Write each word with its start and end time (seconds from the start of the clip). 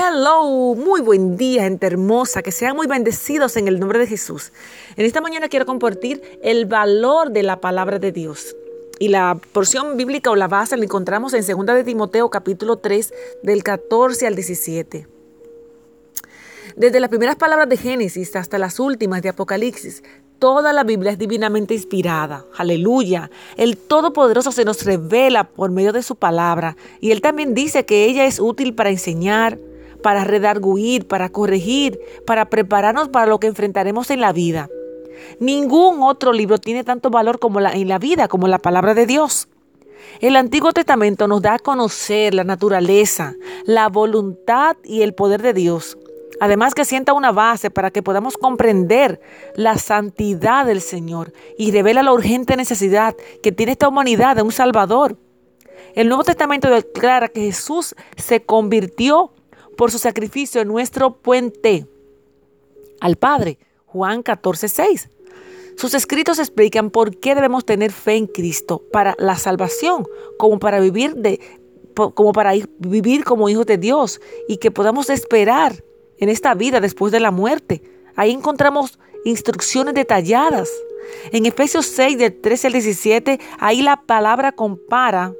Hello, 0.00 0.76
muy 0.76 1.00
buen 1.00 1.36
día, 1.36 1.64
gente 1.64 1.84
hermosa, 1.88 2.40
que 2.40 2.52
sean 2.52 2.76
muy 2.76 2.86
bendecidos 2.86 3.56
en 3.56 3.66
el 3.66 3.80
nombre 3.80 3.98
de 3.98 4.06
Jesús. 4.06 4.52
En 4.94 5.04
esta 5.04 5.20
mañana 5.20 5.48
quiero 5.48 5.66
compartir 5.66 6.38
el 6.40 6.66
valor 6.66 7.32
de 7.32 7.42
la 7.42 7.60
palabra 7.60 7.98
de 7.98 8.12
Dios. 8.12 8.54
Y 9.00 9.08
la 9.08 9.36
porción 9.52 9.96
bíblica 9.96 10.30
o 10.30 10.36
la 10.36 10.46
base 10.46 10.76
la 10.76 10.84
encontramos 10.84 11.34
en 11.34 11.44
2 11.44 11.66
de 11.74 11.82
Timoteo 11.82 12.30
capítulo 12.30 12.76
3 12.76 13.12
del 13.42 13.64
14 13.64 14.28
al 14.28 14.36
17. 14.36 15.08
Desde 16.76 17.00
las 17.00 17.08
primeras 17.10 17.34
palabras 17.34 17.68
de 17.68 17.76
Génesis 17.76 18.36
hasta 18.36 18.56
las 18.56 18.78
últimas 18.78 19.20
de 19.22 19.30
Apocalipsis, 19.30 20.04
toda 20.38 20.72
la 20.72 20.84
Biblia 20.84 21.10
es 21.10 21.18
divinamente 21.18 21.74
inspirada. 21.74 22.44
Aleluya. 22.56 23.32
El 23.56 23.76
Todopoderoso 23.76 24.52
se 24.52 24.64
nos 24.64 24.84
revela 24.84 25.42
por 25.42 25.72
medio 25.72 25.92
de 25.92 26.04
su 26.04 26.14
palabra 26.14 26.76
y 27.00 27.10
Él 27.10 27.20
también 27.20 27.52
dice 27.52 27.84
que 27.84 28.04
ella 28.04 28.26
es 28.26 28.38
útil 28.38 28.76
para 28.76 28.90
enseñar, 28.90 29.58
para 30.02 30.24
redarguir, 30.24 31.06
para 31.06 31.28
corregir, 31.28 31.98
para 32.26 32.48
prepararnos 32.50 33.08
para 33.08 33.26
lo 33.26 33.38
que 33.40 33.46
enfrentaremos 33.46 34.10
en 34.10 34.20
la 34.20 34.32
vida. 34.32 34.68
Ningún 35.40 36.02
otro 36.02 36.32
libro 36.32 36.58
tiene 36.58 36.84
tanto 36.84 37.10
valor 37.10 37.38
como 37.38 37.60
la, 37.60 37.72
en 37.72 37.88
la 37.88 37.98
vida 37.98 38.28
como 38.28 38.48
la 38.48 38.58
palabra 38.58 38.94
de 38.94 39.06
Dios. 39.06 39.48
El 40.20 40.36
Antiguo 40.36 40.72
Testamento 40.72 41.28
nos 41.28 41.42
da 41.42 41.54
a 41.54 41.58
conocer 41.58 42.34
la 42.34 42.44
naturaleza, 42.44 43.34
la 43.64 43.88
voluntad 43.88 44.76
y 44.84 45.02
el 45.02 45.14
poder 45.14 45.42
de 45.42 45.52
Dios. 45.52 45.98
Además 46.40 46.74
que 46.74 46.84
sienta 46.84 47.12
una 47.12 47.32
base 47.32 47.70
para 47.70 47.90
que 47.90 48.02
podamos 48.02 48.36
comprender 48.36 49.20
la 49.56 49.76
santidad 49.76 50.66
del 50.66 50.80
Señor 50.80 51.32
y 51.56 51.72
revela 51.72 52.02
la 52.02 52.12
urgente 52.12 52.56
necesidad 52.56 53.16
que 53.42 53.52
tiene 53.52 53.72
esta 53.72 53.88
humanidad 53.88 54.36
de 54.36 54.42
un 54.42 54.52
Salvador. 54.52 55.16
El 55.94 56.08
Nuevo 56.08 56.22
Testamento 56.22 56.70
declara 56.70 57.28
que 57.28 57.40
Jesús 57.40 57.94
se 58.16 58.42
convirtió 58.44 59.32
por 59.78 59.92
su 59.92 59.98
sacrificio 59.98 60.60
en 60.60 60.66
nuestro 60.66 61.14
puente 61.22 61.86
al 63.00 63.14
Padre. 63.14 63.58
Juan 63.86 64.24
14, 64.24 64.68
6. 64.68 65.08
Sus 65.76 65.94
escritos 65.94 66.40
explican 66.40 66.90
por 66.90 67.16
qué 67.16 67.36
debemos 67.36 67.64
tener 67.64 67.92
fe 67.92 68.16
en 68.16 68.26
Cristo 68.26 68.82
para 68.92 69.14
la 69.18 69.36
salvación, 69.36 70.04
como 70.36 70.58
para 70.58 70.80
vivir 70.80 71.14
de 71.14 71.40
como 71.94 72.32
para 72.32 72.52
vivir 72.78 73.24
como 73.24 73.48
hijos 73.48 73.66
de 73.66 73.78
Dios 73.78 74.20
y 74.46 74.58
que 74.58 74.70
podamos 74.70 75.10
esperar 75.10 75.84
en 76.18 76.28
esta 76.28 76.54
vida 76.54 76.80
después 76.80 77.12
de 77.12 77.20
la 77.20 77.30
muerte. 77.30 77.82
Ahí 78.16 78.32
encontramos 78.32 78.98
instrucciones 79.24 79.94
detalladas. 79.94 80.70
En 81.30 81.46
Efesios 81.46 81.86
6, 81.86 82.18
del 82.18 82.40
13 82.40 82.66
al 82.66 82.72
17, 82.72 83.40
ahí 83.58 83.82
la 83.82 84.02
palabra 84.02 84.52
compara 84.52 85.34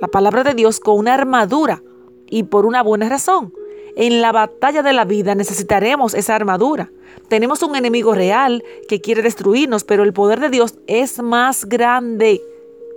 la 0.00 0.08
palabra 0.08 0.44
de 0.44 0.54
Dios 0.54 0.78
con 0.78 0.98
una 0.98 1.14
armadura 1.14 1.82
y 2.30 2.44
por 2.44 2.66
una 2.66 2.82
buena 2.82 3.08
razón. 3.08 3.52
En 3.96 4.20
la 4.20 4.30
batalla 4.30 4.82
de 4.82 4.92
la 4.92 5.04
vida 5.04 5.34
necesitaremos 5.34 6.14
esa 6.14 6.34
armadura. 6.34 6.90
Tenemos 7.28 7.62
un 7.62 7.76
enemigo 7.76 8.14
real 8.14 8.62
que 8.88 9.00
quiere 9.00 9.22
destruirnos, 9.22 9.84
pero 9.84 10.02
el 10.02 10.12
poder 10.12 10.38
de 10.38 10.50
Dios 10.50 10.74
es 10.86 11.22
más 11.22 11.64
grande. 11.64 12.42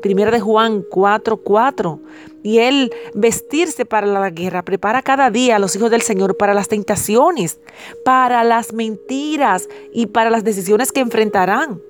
Primera 0.01 0.31
de 0.31 0.39
Juan 0.39 0.83
4:4. 0.83 1.99
Y 2.43 2.59
él 2.59 2.91
vestirse 3.13 3.85
para 3.85 4.07
la 4.07 4.29
guerra 4.29 4.63
prepara 4.63 5.01
cada 5.01 5.29
día 5.29 5.55
a 5.55 5.59
los 5.59 5.75
hijos 5.75 5.91
del 5.91 6.01
Señor 6.01 6.37
para 6.37 6.53
las 6.53 6.67
tentaciones, 6.67 7.59
para 8.05 8.43
las 8.43 8.73
mentiras 8.73 9.67
y 9.93 10.07
para 10.07 10.29
las 10.29 10.43
decisiones 10.43 10.91
que 10.91 11.01
enfrentarán. 11.01 11.81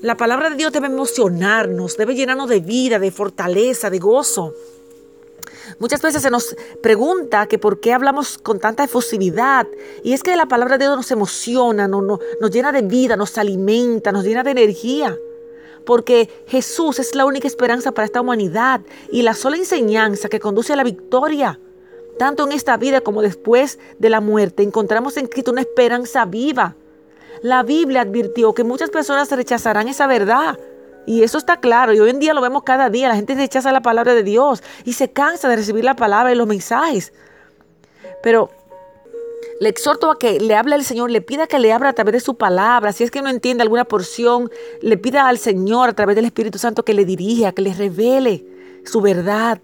La 0.00 0.16
palabra 0.16 0.48
de 0.48 0.56
Dios 0.56 0.72
debe 0.72 0.86
emocionarnos, 0.86 1.96
debe 1.96 2.14
llenarnos 2.14 2.48
de 2.48 2.60
vida, 2.60 2.98
de 2.98 3.10
fortaleza, 3.10 3.90
de 3.90 3.98
gozo. 3.98 4.54
Muchas 5.80 6.02
veces 6.02 6.20
se 6.20 6.30
nos 6.30 6.54
pregunta 6.82 7.46
que 7.46 7.58
por 7.58 7.80
qué 7.80 7.94
hablamos 7.94 8.36
con 8.36 8.60
tanta 8.60 8.84
efusividad. 8.84 9.66
Y 10.04 10.12
es 10.12 10.22
que 10.22 10.36
la 10.36 10.46
palabra 10.46 10.76
de 10.76 10.84
Dios 10.84 10.94
nos 10.94 11.10
emociona, 11.10 11.88
nos, 11.88 12.20
llena 12.52 12.70
de 12.70 12.82
vida, 12.82 13.16
nos 13.16 13.38
alimenta, 13.38 14.12
nos 14.12 14.24
llena 14.24 14.44
de 14.44 14.52
energía 14.52 15.18
porque 15.86 16.28
Jesús 16.46 16.98
es 16.98 17.14
la 17.14 17.24
única 17.24 17.48
esperanza 17.48 17.92
para 17.92 18.04
esta 18.04 18.20
humanidad 18.20 18.82
y 19.10 19.22
la 19.22 19.32
sola 19.32 19.56
enseñanza 19.56 20.28
que 20.28 20.38
conduce 20.38 20.74
a 20.74 20.76
la 20.76 20.84
victoria. 20.84 21.58
Tanto 22.18 22.46
en 22.46 22.52
esta 22.52 22.76
vida 22.76 23.00
como 23.00 23.22
después 23.22 23.78
de 23.98 24.10
la 24.10 24.20
muerte 24.20 24.62
encontramos 24.62 25.16
en 25.16 25.26
Cristo 25.26 25.52
una 25.52 25.62
esperanza 25.62 26.26
viva. 26.26 26.76
La 27.40 27.62
Biblia 27.62 28.02
advirtió 28.02 28.52
que 28.52 28.62
muchas 28.62 28.90
personas 28.90 29.32
rechazarán 29.32 29.88
esa 29.88 30.06
verdad. 30.06 30.58
Y 31.10 31.24
eso 31.24 31.38
está 31.38 31.58
claro, 31.58 31.92
y 31.92 31.98
hoy 31.98 32.08
en 32.08 32.20
día 32.20 32.34
lo 32.34 32.40
vemos 32.40 32.62
cada 32.62 32.88
día. 32.88 33.08
La 33.08 33.16
gente 33.16 33.34
rechaza 33.34 33.72
la 33.72 33.82
palabra 33.82 34.14
de 34.14 34.22
Dios 34.22 34.62
y 34.84 34.92
se 34.92 35.10
cansa 35.10 35.48
de 35.48 35.56
recibir 35.56 35.82
la 35.82 35.96
palabra 35.96 36.30
y 36.30 36.36
los 36.36 36.46
mensajes. 36.46 37.12
Pero 38.22 38.52
le 39.58 39.70
exhorto 39.70 40.08
a 40.12 40.20
que 40.20 40.38
le 40.38 40.54
hable 40.54 40.76
al 40.76 40.84
Señor, 40.84 41.10
le 41.10 41.20
pida 41.20 41.48
que 41.48 41.58
le 41.58 41.72
abra 41.72 41.88
a 41.88 41.92
través 41.94 42.12
de 42.12 42.20
su 42.20 42.36
palabra. 42.36 42.92
Si 42.92 43.02
es 43.02 43.10
que 43.10 43.22
no 43.22 43.28
entiende 43.28 43.62
alguna 43.62 43.86
porción, 43.86 44.52
le 44.82 44.96
pida 44.98 45.26
al 45.26 45.38
Señor 45.38 45.88
a 45.88 45.94
través 45.94 46.14
del 46.14 46.26
Espíritu 46.26 46.58
Santo 46.60 46.84
que 46.84 46.94
le 46.94 47.04
dirija, 47.04 47.50
que 47.50 47.62
le 47.62 47.74
revele 47.74 48.44
su 48.84 49.00
verdad. 49.00 49.60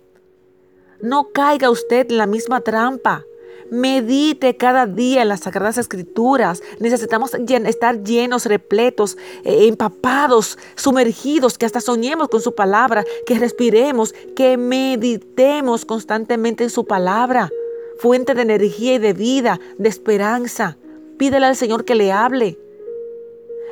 No 1.00 1.28
caiga 1.32 1.70
usted 1.70 2.10
en 2.10 2.18
la 2.18 2.26
misma 2.26 2.60
trampa. 2.62 3.22
Medite 3.70 4.56
cada 4.56 4.86
día 4.86 5.22
en 5.22 5.28
las 5.28 5.40
Sagradas 5.40 5.78
Escrituras. 5.78 6.62
Necesitamos 6.78 7.32
estar 7.34 8.02
llenos, 8.02 8.46
repletos, 8.46 9.16
eh, 9.44 9.66
empapados, 9.66 10.58
sumergidos, 10.74 11.58
que 11.58 11.66
hasta 11.66 11.80
soñemos 11.80 12.28
con 12.28 12.40
su 12.40 12.54
palabra, 12.54 13.04
que 13.26 13.38
respiremos, 13.38 14.14
que 14.34 14.56
meditemos 14.56 15.84
constantemente 15.84 16.64
en 16.64 16.70
su 16.70 16.84
palabra 16.86 17.50
fuente 17.98 18.34
de 18.34 18.42
energía 18.42 18.94
y 18.94 18.98
de 18.98 19.12
vida, 19.12 19.60
de 19.78 19.88
esperanza. 19.88 20.76
Pídele 21.18 21.46
al 21.46 21.56
Señor 21.56 21.84
que 21.84 21.94
le 21.94 22.12
hable. 22.12 22.58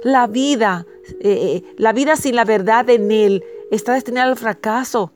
La 0.02 0.26
vida, 0.26 0.86
eh, 1.20 1.62
eh, 1.62 1.74
la 1.76 1.92
vida 1.92 2.16
sin 2.16 2.36
la 2.36 2.44
verdad 2.44 2.88
en 2.90 3.10
Él 3.10 3.44
está 3.70 3.94
destinada 3.94 4.30
al 4.30 4.36
fracaso. 4.36 5.12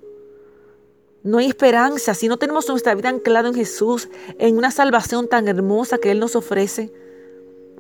No 1.28 1.36
hay 1.36 1.46
esperanza 1.46 2.14
si 2.14 2.26
no 2.26 2.38
tenemos 2.38 2.66
nuestra 2.70 2.94
vida 2.94 3.10
anclada 3.10 3.48
en 3.48 3.54
Jesús, 3.54 4.08
en 4.38 4.56
una 4.56 4.70
salvación 4.70 5.28
tan 5.28 5.46
hermosa 5.46 5.98
que 5.98 6.10
Él 6.10 6.20
nos 6.20 6.34
ofrece. 6.34 6.90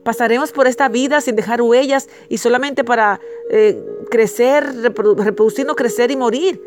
Pasaremos 0.02 0.52
por 0.52 0.66
esta 0.66 0.90
vida 0.90 1.22
sin 1.22 1.34
dejar 1.34 1.62
huellas 1.62 2.10
y 2.28 2.36
solamente 2.36 2.84
para 2.84 3.22
eh, 3.48 3.82
crecer, 4.10 4.66
reproducirnos, 4.82 5.76
crecer 5.76 6.10
y 6.10 6.16
morir. 6.16 6.60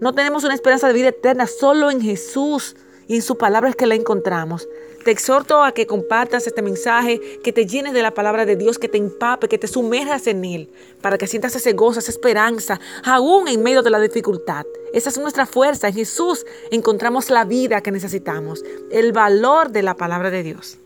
No 0.00 0.16
tenemos 0.16 0.42
una 0.42 0.54
esperanza 0.54 0.88
de 0.88 0.94
vida 0.94 1.10
eterna 1.10 1.46
solo 1.46 1.92
en 1.92 2.00
Jesús 2.00 2.74
y 3.06 3.14
en 3.14 3.22
su 3.22 3.38
palabra 3.38 3.70
es 3.70 3.76
que 3.76 3.86
la 3.86 3.94
encontramos. 3.94 4.68
Te 5.04 5.12
exhorto 5.12 5.62
a 5.62 5.70
que 5.70 5.86
compartas 5.86 6.48
este 6.48 6.62
mensaje, 6.62 7.20
que 7.44 7.52
te 7.52 7.66
llenes 7.66 7.92
de 7.92 8.02
la 8.02 8.14
palabra 8.14 8.44
de 8.44 8.56
Dios, 8.56 8.80
que 8.80 8.88
te 8.88 8.98
empape, 8.98 9.46
que 9.46 9.58
te 9.58 9.68
sumerjas 9.68 10.26
en 10.26 10.44
él, 10.44 10.68
para 11.00 11.16
que 11.16 11.28
sientas 11.28 11.54
ese 11.54 11.74
gozo, 11.74 12.00
esa 12.00 12.10
esperanza, 12.10 12.80
aún 13.04 13.46
en 13.46 13.62
medio 13.62 13.82
de 13.82 13.90
la 13.90 14.00
dificultad. 14.00 14.66
Esa 14.96 15.10
es 15.10 15.18
nuestra 15.18 15.44
fuerza. 15.44 15.88
En 15.88 15.94
Jesús 15.94 16.46
encontramos 16.70 17.28
la 17.28 17.44
vida 17.44 17.82
que 17.82 17.92
necesitamos, 17.92 18.64
el 18.90 19.12
valor 19.12 19.70
de 19.70 19.82
la 19.82 19.94
palabra 19.94 20.30
de 20.30 20.42
Dios. 20.42 20.78